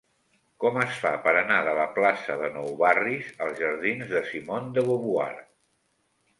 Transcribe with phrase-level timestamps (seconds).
[0.61, 4.77] Com es fa per anar de la plaça de Nou Barris als jardins de Simone
[4.81, 5.33] de Beauvoir?